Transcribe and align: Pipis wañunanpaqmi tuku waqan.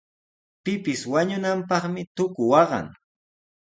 Pipis 0.63 1.01
wañunanpaqmi 1.11 2.01
tuku 2.15 2.43
waqan. 2.51 2.85